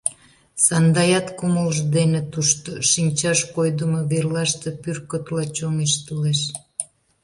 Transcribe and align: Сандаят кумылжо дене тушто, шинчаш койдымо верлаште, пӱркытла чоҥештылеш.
Сандаят 0.65 1.27
кумылжо 1.37 1.83
дене 1.97 2.21
тушто, 2.31 2.69
шинчаш 2.89 3.39
койдымо 3.53 4.01
верлаште, 4.11 4.69
пӱркытла 4.81 5.43
чоҥештылеш. 5.55 6.41